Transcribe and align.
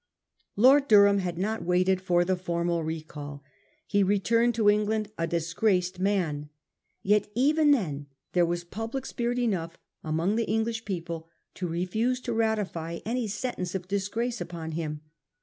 Lord 0.55 0.87
Durham 0.87 1.19
had 1.19 1.37
not 1.37 1.63
waited 1.63 2.01
for 2.01 2.25
the 2.25 2.35
formal 2.35 2.83
recall. 2.83 3.43
He 3.85 4.01
returned 4.01 4.55
to 4.55 4.67
England 4.67 5.11
a 5.15 5.27
disgraced 5.27 5.99
man. 5.99 6.49
Yet 7.03 7.29
even 7.35 7.69
then 7.69 8.07
there 8.33 8.47
was 8.47 8.63
public 8.63 9.05
spirit 9.05 9.37
enough 9.37 9.77
among 10.03 10.37
the 10.37 10.49
English 10.49 10.85
people 10.85 11.29
to 11.53 11.67
refuse 11.67 12.19
to 12.21 12.33
ratify 12.33 13.01
any 13.05 13.27
sentence 13.27 13.75
of 13.75 13.87
disgrace 13.87 14.41
upon 14.41 14.71
him. 14.71 15.01